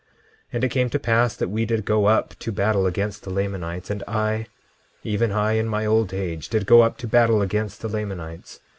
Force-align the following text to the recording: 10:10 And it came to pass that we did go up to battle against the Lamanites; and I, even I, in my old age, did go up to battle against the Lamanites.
10:10 0.01 0.07
And 0.53 0.63
it 0.63 0.69
came 0.69 0.89
to 0.89 0.97
pass 0.97 1.35
that 1.35 1.49
we 1.49 1.63
did 1.63 1.85
go 1.85 2.05
up 2.05 2.33
to 2.39 2.51
battle 2.51 2.87
against 2.87 3.21
the 3.21 3.29
Lamanites; 3.29 3.91
and 3.91 4.01
I, 4.07 4.47
even 5.03 5.31
I, 5.31 5.51
in 5.51 5.67
my 5.67 5.85
old 5.85 6.11
age, 6.11 6.49
did 6.49 6.65
go 6.65 6.81
up 6.81 6.97
to 7.05 7.07
battle 7.07 7.43
against 7.43 7.81
the 7.81 7.87
Lamanites. 7.87 8.61